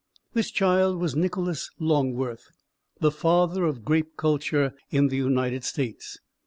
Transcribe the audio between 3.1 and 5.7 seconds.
father of grape culture in the United